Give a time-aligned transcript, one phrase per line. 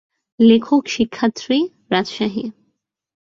[0.39, 1.57] লেখক শিক্ষার্থী,
[1.91, 2.45] রাজশাহী।